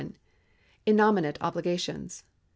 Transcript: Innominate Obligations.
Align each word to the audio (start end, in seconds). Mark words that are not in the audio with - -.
Innominate 0.87 1.37
Obligations. 1.41 2.23